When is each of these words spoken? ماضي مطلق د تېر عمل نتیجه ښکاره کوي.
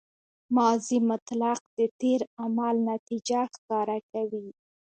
ماضي 0.57 0.97
مطلق 1.09 1.59
د 1.77 1.79
تېر 2.01 2.21
عمل 2.41 2.75
نتیجه 2.91 3.39
ښکاره 3.53 3.97
کوي. 4.11 4.47